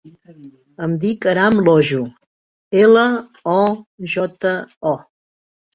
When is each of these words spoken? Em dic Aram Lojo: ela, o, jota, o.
Em 0.87 0.95
dic 1.03 1.27
Aram 1.33 1.59
Lojo: 1.69 2.01
ela, 2.83 3.05
o, 3.55 3.63
jota, 4.17 4.57
o. 4.97 5.01